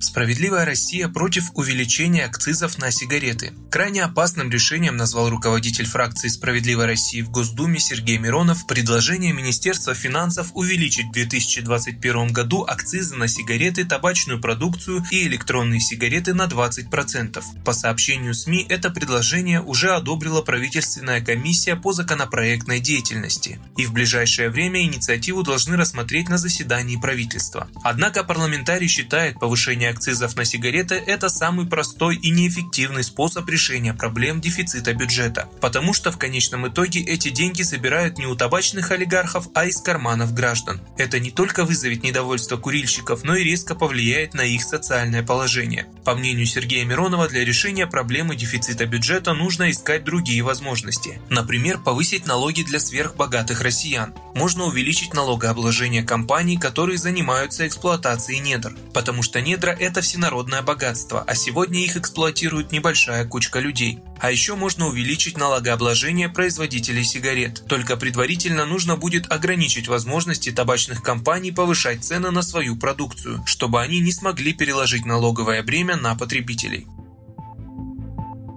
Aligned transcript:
Справедливая 0.00 0.64
Россия 0.64 1.08
против 1.08 1.50
увеличения 1.54 2.24
акцизов 2.24 2.78
на 2.78 2.92
сигареты. 2.92 3.52
Крайне 3.68 4.04
опасным 4.04 4.48
решением 4.48 4.96
назвал 4.96 5.28
руководитель 5.28 5.86
фракции 5.86 6.28
«Справедливой 6.28 6.86
России» 6.86 7.20
в 7.20 7.30
Госдуме 7.30 7.80
Сергей 7.80 8.16
Миронов 8.18 8.66
предложение 8.66 9.32
Министерства 9.32 9.94
финансов 9.94 10.52
увеличить 10.54 11.06
в 11.06 11.12
2021 11.12 12.32
году 12.32 12.62
акцизы 12.62 13.16
на 13.16 13.26
сигареты, 13.26 13.84
табачную 13.84 14.40
продукцию 14.40 15.04
и 15.10 15.26
электронные 15.26 15.80
сигареты 15.80 16.32
на 16.32 16.46
20%. 16.46 17.42
По 17.64 17.72
сообщению 17.72 18.34
СМИ, 18.34 18.66
это 18.68 18.90
предложение 18.90 19.60
уже 19.60 19.90
одобрила 19.90 20.42
правительственная 20.42 21.20
комиссия 21.20 21.74
по 21.74 21.92
законопроектной 21.92 22.78
деятельности. 22.78 23.58
И 23.76 23.84
в 23.84 23.92
ближайшее 23.92 24.50
время 24.50 24.84
инициативу 24.84 25.42
должны 25.42 25.76
рассмотреть 25.76 26.28
на 26.28 26.38
заседании 26.38 26.96
правительства. 26.96 27.68
Однако 27.82 28.22
парламентарий 28.22 28.86
считает 28.86 29.40
повышение 29.40 29.87
Снижение 29.88 29.92
акцизов 29.92 30.36
на 30.36 30.44
сигареты– 30.44 30.94
это 31.06 31.28
самый 31.28 31.66
простой 31.66 32.16
и 32.16 32.30
неэффективный 32.30 33.02
способ 33.02 33.48
решения 33.48 33.94
проблем 33.94 34.40
дефицита 34.40 34.92
бюджета, 34.92 35.48
потому 35.60 35.94
что 35.94 36.12
в 36.12 36.18
конечном 36.18 36.68
итоге 36.68 37.00
эти 37.00 37.30
деньги 37.30 37.62
собирают 37.62 38.18
не 38.18 38.26
у 38.26 38.34
табачных 38.34 38.90
олигархов, 38.90 39.48
а 39.54 39.64
из 39.66 39.80
карманов 39.80 40.34
граждан. 40.34 40.80
Это 40.98 41.20
не 41.20 41.30
только 41.30 41.64
вызовет 41.64 42.02
недовольство 42.02 42.56
курильщиков, 42.56 43.24
но 43.24 43.34
и 43.36 43.44
резко 43.44 43.74
повлияет 43.74 44.34
на 44.34 44.42
их 44.42 44.62
социальное 44.62 45.22
положение. 45.22 45.86
По 46.04 46.14
мнению 46.14 46.46
Сергея 46.46 46.84
Миронова, 46.84 47.28
для 47.28 47.44
решения 47.44 47.86
проблемы 47.86 48.36
дефицита 48.36 48.84
бюджета 48.86 49.32
нужно 49.32 49.70
искать 49.70 50.04
другие 50.04 50.42
возможности. 50.42 51.20
Например, 51.30 51.78
повысить 51.78 52.26
налоги 52.26 52.62
для 52.62 52.78
сверхбогатых 52.78 53.62
россиян. 53.62 54.14
Можно 54.34 54.64
увеличить 54.64 55.14
налогообложение 55.14 56.02
компаний, 56.02 56.58
которые 56.58 56.98
занимаются 56.98 57.66
эксплуатацией 57.66 58.40
недр, 58.40 58.74
потому 58.92 59.22
что 59.22 59.40
недра 59.40 59.77
это 59.78 60.00
всенародное 60.00 60.62
богатство, 60.62 61.24
а 61.26 61.34
сегодня 61.34 61.80
их 61.80 61.96
эксплуатирует 61.96 62.72
небольшая 62.72 63.24
кучка 63.24 63.60
людей. 63.60 64.00
А 64.20 64.30
еще 64.30 64.56
можно 64.56 64.88
увеличить 64.88 65.36
налогообложение 65.36 66.28
производителей 66.28 67.04
сигарет. 67.04 67.64
Только 67.66 67.96
предварительно 67.96 68.66
нужно 68.66 68.96
будет 68.96 69.30
ограничить 69.30 69.88
возможности 69.88 70.50
табачных 70.50 71.02
компаний 71.02 71.52
повышать 71.52 72.04
цены 72.04 72.30
на 72.30 72.42
свою 72.42 72.76
продукцию, 72.76 73.42
чтобы 73.46 73.80
они 73.80 74.00
не 74.00 74.12
смогли 74.12 74.52
переложить 74.52 75.06
налоговое 75.06 75.62
бремя 75.62 75.96
на 75.96 76.14
потребителей. 76.14 76.86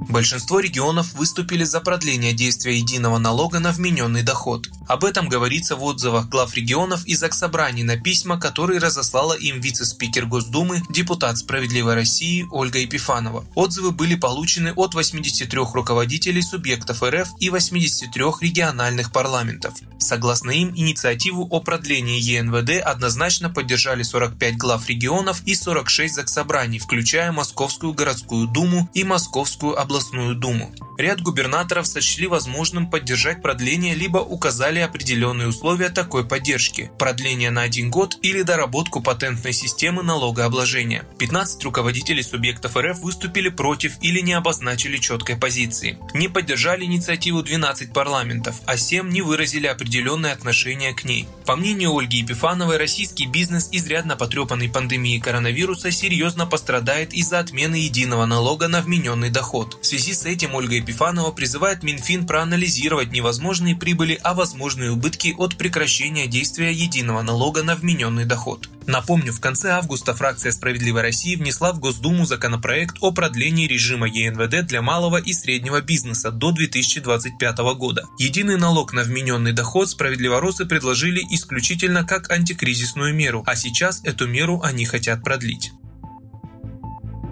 Большинство 0.09 0.59
регионов 0.59 1.13
выступили 1.13 1.63
за 1.63 1.79
продление 1.79 2.33
действия 2.33 2.75
единого 2.75 3.17
налога 3.17 3.59
на 3.59 3.71
вмененный 3.71 4.23
доход. 4.23 4.67
Об 4.91 5.05
этом 5.05 5.29
говорится 5.29 5.77
в 5.77 5.83
отзывах 5.83 6.27
глав 6.27 6.53
регионов 6.53 7.05
и 7.05 7.15
заксобраний 7.15 7.83
на 7.83 7.95
письма, 7.95 8.37
которые 8.37 8.81
разослала 8.81 9.31
им 9.31 9.61
вице-спикер 9.61 10.25
Госдумы, 10.25 10.83
депутат 10.89 11.37
«Справедливой 11.37 11.95
России» 11.95 12.45
Ольга 12.51 12.79
Епифанова. 12.79 13.45
Отзывы 13.55 13.91
были 13.91 14.15
получены 14.15 14.73
от 14.75 14.93
83 14.93 15.59
руководителей 15.73 16.41
субъектов 16.41 17.03
РФ 17.03 17.29
и 17.39 17.49
83 17.49 18.21
региональных 18.41 19.13
парламентов. 19.13 19.75
Согласно 19.97 20.51
им, 20.51 20.73
инициативу 20.75 21.47
о 21.49 21.61
продлении 21.61 22.19
ЕНВД 22.19 22.81
однозначно 22.83 23.49
поддержали 23.49 24.03
45 24.03 24.57
глав 24.57 24.89
регионов 24.89 25.41
и 25.45 25.55
46 25.55 26.15
заксобраний, 26.15 26.79
включая 26.79 27.31
Московскую 27.31 27.93
городскую 27.93 28.45
думу 28.45 28.89
и 28.93 29.05
Московскую 29.05 29.79
областную 29.79 30.35
думу. 30.35 30.75
Ряд 30.97 31.21
губернаторов 31.21 31.87
сочли 31.87 32.27
возможным 32.27 32.89
поддержать 32.89 33.41
продление 33.41 33.95
либо 33.95 34.17
указали 34.17 34.80
определенные 34.81 35.47
условия 35.47 35.89
такой 35.89 36.25
поддержки– 36.25 36.91
продление 36.97 37.51
на 37.51 37.63
один 37.63 37.89
год 37.89 38.17
или 38.21 38.41
доработку 38.41 39.01
патентной 39.01 39.53
системы 39.53 40.03
налогообложения. 40.03 41.03
15 41.19 41.63
руководителей 41.63 42.23
субъектов 42.23 42.77
РФ 42.77 42.99
выступили 42.99 43.49
против 43.49 43.93
или 44.01 44.19
не 44.21 44.33
обозначили 44.33 44.97
четкой 44.97 45.37
позиции. 45.37 45.97
Не 46.13 46.27
поддержали 46.27 46.85
инициативу 46.85 47.43
12 47.43 47.93
парламентов, 47.93 48.61
а 48.65 48.77
7 48.77 49.09
не 49.09 49.21
выразили 49.21 49.67
определенное 49.67 50.33
отношение 50.33 50.93
к 50.93 51.03
ней. 51.03 51.27
По 51.45 51.55
мнению 51.55 51.97
Ольги 51.97 52.19
Епифановой, 52.19 52.77
российский 52.77 53.25
бизнес, 53.25 53.69
изрядно 53.71 54.15
потрепанный 54.15 54.69
пандемией 54.69 55.19
коронавируса, 55.19 55.91
серьезно 55.91 56.45
пострадает 56.45 57.13
из-за 57.13 57.39
отмены 57.39 57.75
единого 57.75 58.25
налога 58.25 58.67
на 58.67 58.81
вмененный 58.81 59.29
доход. 59.29 59.77
В 59.81 59.85
связи 59.85 60.13
с 60.13 60.25
этим 60.25 60.55
Ольга 60.55 60.75
Епифанова 60.75 61.31
призывает 61.31 61.83
Минфин 61.83 62.25
проанализировать 62.25 63.11
невозможные 63.11 63.75
прибыли, 63.75 64.19
а 64.23 64.33
возможные 64.33 64.60
убытки 64.91 65.33
от 65.37 65.55
прекращения 65.57 66.27
действия 66.27 66.71
единого 66.71 67.21
налога 67.21 67.63
на 67.63 67.75
вмененный 67.75 68.25
доход. 68.25 68.69
Напомню, 68.87 69.31
в 69.31 69.39
конце 69.39 69.71
августа 69.71 70.13
фракция 70.13 70.51
«Справедливой 70.51 71.01
России» 71.01 71.35
внесла 71.35 71.71
в 71.71 71.79
Госдуму 71.79 72.25
законопроект 72.25 72.97
о 73.01 73.11
продлении 73.11 73.67
режима 73.67 74.07
ЕНВД 74.07 74.65
для 74.67 74.81
малого 74.81 75.17
и 75.17 75.33
среднего 75.33 75.81
бизнеса 75.81 76.31
до 76.31 76.51
2025 76.51 77.57
года. 77.75 78.07
Единый 78.19 78.57
налог 78.57 78.93
на 78.93 79.03
вмененный 79.03 79.53
доход 79.53 79.89
справедливоросы 79.89 80.65
предложили 80.65 81.21
исключительно 81.31 82.03
как 82.03 82.31
антикризисную 82.31 83.13
меру, 83.13 83.43
а 83.45 83.55
сейчас 83.55 84.03
эту 84.03 84.27
меру 84.27 84.61
они 84.63 84.85
хотят 84.85 85.23
продлить. 85.23 85.71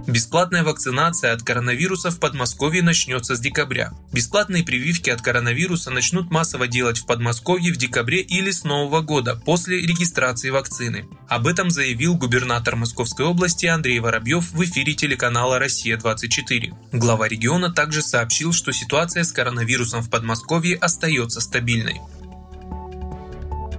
Бесплатная 0.08 0.64
вакцинация 0.64 1.34
от 1.34 1.44
коронавируса 1.44 2.10
в 2.10 2.20
Подмосковье 2.20 2.82
начнется 2.82 3.36
с 3.36 3.40
декабря. 3.40 3.92
Бесплатные 4.12 4.64
прививки 4.64 5.10
от 5.10 5.22
коронавируса 5.22 5.92
начнут 5.92 6.32
массово 6.32 6.68
делать 6.68 6.98
в 6.98 7.06
Подмосковье 7.06 7.72
в 7.72 7.78
декабре 7.78 8.22
или 8.22 8.52
с 8.52 8.64
Нового 8.64 9.02
года, 9.02 9.36
после 9.36 9.82
регистрации 9.82 10.50
вакцины. 10.50 11.08
Об 11.28 11.48
этом 11.48 11.70
заявил 11.70 12.16
губернатор 12.16 12.76
Московской 12.76 13.26
области 13.26 13.66
Андрей 13.68 14.00
Воробьев 14.00 14.52
в 14.52 14.64
эфире 14.64 14.94
телеканала 14.94 15.60
«Россия-24». 15.60 16.74
Глава 16.94 17.28
региона 17.28 17.72
также 17.72 18.02
сообщил, 18.02 18.52
что 18.52 18.72
ситуация 18.72 19.24
с 19.24 19.32
коронавирусом 19.32 20.02
в 20.02 20.10
Подмосковье 20.10 20.78
остается 20.78 21.42
стабильной. 21.42 22.02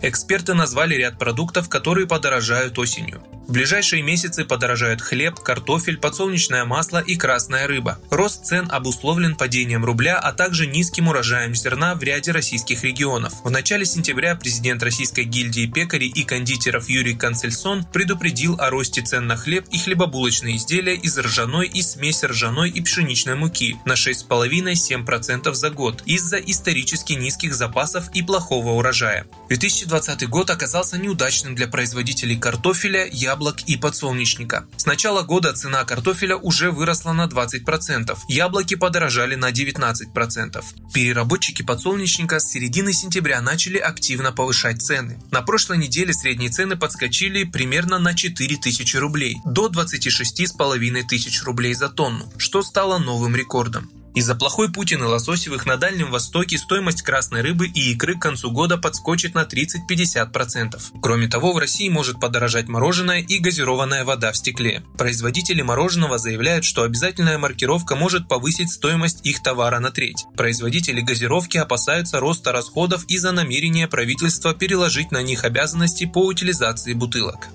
Эксперты 0.02 0.54
назвали 0.54 0.94
ряд 0.94 1.18
продуктов, 1.18 1.68
которые 1.68 2.06
подорожают 2.06 2.78
осенью. 2.78 3.22
В 3.50 3.52
ближайшие 3.52 4.04
месяцы 4.04 4.44
подорожают 4.44 5.00
хлеб, 5.00 5.40
картофель, 5.40 5.98
подсолнечное 5.98 6.64
масло 6.64 6.98
и 6.98 7.16
красная 7.16 7.66
рыба. 7.66 7.98
Рост 8.08 8.44
цен 8.44 8.68
обусловлен 8.70 9.34
падением 9.34 9.84
рубля, 9.84 10.20
а 10.20 10.32
также 10.32 10.68
низким 10.68 11.08
урожаем 11.08 11.56
зерна 11.56 11.96
в 11.96 12.02
ряде 12.04 12.30
российских 12.30 12.84
регионов. 12.84 13.32
В 13.42 13.50
начале 13.50 13.84
сентября 13.84 14.36
президент 14.36 14.84
Российской 14.84 15.24
гильдии 15.24 15.66
пекарей 15.66 16.06
и 16.10 16.22
кондитеров 16.22 16.88
Юрий 16.88 17.16
Канцельсон 17.16 17.84
предупредил 17.92 18.54
о 18.60 18.70
росте 18.70 19.02
цен 19.02 19.26
на 19.26 19.36
хлеб 19.36 19.66
и 19.72 19.78
хлебобулочные 19.78 20.56
изделия 20.56 20.94
из 20.94 21.18
ржаной 21.18 21.66
и 21.66 21.82
смеси 21.82 22.26
ржаной 22.26 22.70
и 22.70 22.80
пшеничной 22.80 23.34
муки 23.34 23.76
на 23.84 23.94
6,5-7% 23.94 25.52
за 25.54 25.70
год 25.70 26.04
из-за 26.06 26.36
исторически 26.36 27.14
низких 27.14 27.56
запасов 27.56 28.10
и 28.14 28.22
плохого 28.22 28.74
урожая. 28.74 29.26
2020 29.48 30.28
год 30.28 30.50
оказался 30.50 30.98
неудачным 30.98 31.56
для 31.56 31.66
производителей 31.66 32.36
картофеля, 32.36 33.08
яблок 33.10 33.39
яблок 33.40 33.62
и 33.62 33.78
подсолнечника. 33.78 34.66
С 34.76 34.84
начала 34.84 35.22
года 35.22 35.54
цена 35.54 35.84
картофеля 35.84 36.36
уже 36.36 36.70
выросла 36.70 37.14
на 37.14 37.24
20%, 37.24 38.14
яблоки 38.28 38.74
подорожали 38.76 39.34
на 39.34 39.50
19%. 39.50 40.62
Переработчики 40.92 41.62
подсолнечника 41.62 42.38
с 42.38 42.50
середины 42.50 42.92
сентября 42.92 43.40
начали 43.40 43.78
активно 43.78 44.32
повышать 44.32 44.82
цены. 44.82 45.18
На 45.30 45.40
прошлой 45.40 45.78
неделе 45.78 46.12
средние 46.12 46.50
цены 46.50 46.76
подскочили 46.76 47.44
примерно 47.44 47.98
на 47.98 48.12
4000 48.14 48.96
рублей, 48.98 49.38
до 49.46 49.68
26,5 49.68 51.02
тысяч 51.08 51.42
рублей 51.42 51.72
за 51.72 51.88
тонну, 51.88 52.30
что 52.36 52.62
стало 52.62 52.98
новым 52.98 53.34
рекордом. 53.34 53.90
Из-за 54.14 54.34
плохой 54.34 54.72
путины 54.72 55.06
лососевых 55.06 55.66
на 55.66 55.76
Дальнем 55.76 56.10
Востоке 56.10 56.58
стоимость 56.58 57.02
красной 57.02 57.42
рыбы 57.42 57.68
и 57.68 57.92
икры 57.92 58.16
к 58.16 58.22
концу 58.22 58.50
года 58.50 58.76
подскочит 58.76 59.34
на 59.34 59.44
30-50%. 59.44 60.80
Кроме 61.00 61.28
того, 61.28 61.52
в 61.52 61.58
России 61.58 61.88
может 61.88 62.18
подорожать 62.18 62.68
мороженое 62.68 63.20
и 63.20 63.38
газированная 63.38 64.04
вода 64.04 64.32
в 64.32 64.36
стекле. 64.36 64.82
Производители 64.98 65.62
мороженого 65.62 66.18
заявляют, 66.18 66.64
что 66.64 66.82
обязательная 66.82 67.38
маркировка 67.38 67.94
может 67.94 68.28
повысить 68.28 68.70
стоимость 68.70 69.24
их 69.24 69.42
товара 69.42 69.78
на 69.78 69.92
треть. 69.92 70.24
Производители 70.36 71.00
газировки 71.00 71.56
опасаются 71.56 72.18
роста 72.18 72.50
расходов 72.50 73.04
из-за 73.06 73.30
намерения 73.30 73.86
правительства 73.86 74.54
переложить 74.54 75.12
на 75.12 75.22
них 75.22 75.44
обязанности 75.44 76.04
по 76.06 76.26
утилизации 76.26 76.94
бутылок. 76.94 77.48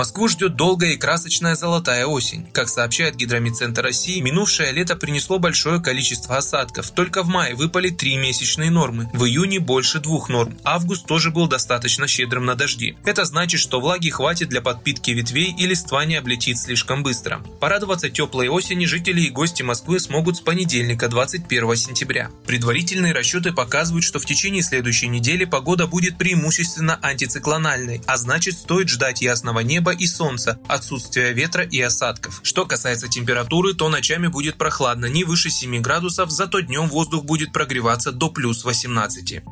Москву 0.00 0.28
ждет 0.28 0.56
долгая 0.56 0.92
и 0.92 0.96
красочная 0.96 1.56
золотая 1.56 2.06
осень. 2.06 2.46
Как 2.54 2.70
сообщает 2.70 3.16
Гидромедцентр 3.16 3.82
России, 3.82 4.22
минувшее 4.22 4.72
лето 4.72 4.96
принесло 4.96 5.38
большое 5.38 5.78
количество 5.78 6.38
осадков. 6.38 6.90
Только 6.92 7.22
в 7.22 7.28
мае 7.28 7.54
выпали 7.54 7.90
три 7.90 8.16
месячные 8.16 8.70
нормы, 8.70 9.10
в 9.12 9.26
июне 9.26 9.60
больше 9.60 10.00
двух 10.00 10.30
норм. 10.30 10.56
Август 10.64 11.04
тоже 11.06 11.30
был 11.30 11.48
достаточно 11.48 12.08
щедрым 12.08 12.46
на 12.46 12.54
дожди. 12.54 12.96
Это 13.04 13.26
значит, 13.26 13.60
что 13.60 13.78
влаги 13.78 14.08
хватит 14.08 14.48
для 14.48 14.62
подпитки 14.62 15.10
ветвей 15.10 15.54
и 15.54 15.66
листва 15.66 16.02
не 16.06 16.16
облетит 16.16 16.56
слишком 16.56 17.02
быстро. 17.02 17.42
Порадоваться 17.60 18.08
теплой 18.08 18.48
осени 18.48 18.86
жители 18.86 19.20
и 19.20 19.28
гости 19.28 19.62
Москвы 19.62 20.00
смогут 20.00 20.38
с 20.38 20.40
понедельника 20.40 21.08
21 21.08 21.76
сентября. 21.76 22.30
Предварительные 22.46 23.12
расчеты 23.12 23.52
показывают, 23.52 24.06
что 24.06 24.18
в 24.18 24.24
течение 24.24 24.62
следующей 24.62 25.08
недели 25.08 25.44
погода 25.44 25.86
будет 25.86 26.16
преимущественно 26.16 26.98
антициклональной, 27.02 28.00
а 28.06 28.16
значит 28.16 28.54
стоит 28.54 28.88
ждать 28.88 29.20
ясного 29.20 29.60
неба 29.60 29.89
и 29.92 30.06
солнца, 30.06 30.58
отсутствия 30.68 31.32
ветра 31.32 31.64
и 31.64 31.80
осадков. 31.80 32.40
Что 32.42 32.66
касается 32.66 33.08
температуры, 33.08 33.74
то 33.74 33.88
ночами 33.88 34.28
будет 34.28 34.56
прохладно, 34.58 35.06
не 35.06 35.24
выше 35.24 35.50
7 35.50 35.80
градусов, 35.80 36.30
зато 36.30 36.60
днем 36.60 36.88
воздух 36.88 37.24
будет 37.24 37.52
прогреваться 37.52 38.12
до 38.12 38.30
плюс 38.30 38.64
18. 38.64 39.42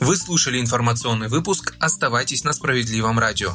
Вы 0.00 0.16
слушали 0.16 0.60
информационный 0.60 1.28
выпуск, 1.28 1.74
оставайтесь 1.78 2.44
на 2.44 2.52
справедливом 2.52 3.18
радио. 3.18 3.54